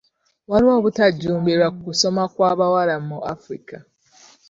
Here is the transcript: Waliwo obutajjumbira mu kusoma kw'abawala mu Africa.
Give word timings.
Waliwo 0.49 0.73
obutajjumbira 0.79 1.65
mu 1.73 1.79
kusoma 1.87 2.23
kw'abawala 2.33 2.95
mu 3.07 3.17
Africa. 3.33 3.77